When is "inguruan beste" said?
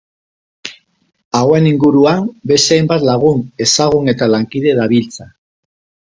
1.71-2.79